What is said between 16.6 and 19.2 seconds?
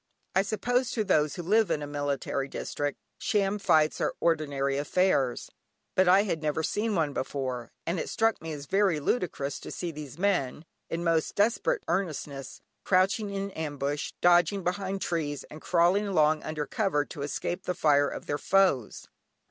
cover to escape the fire of their foes.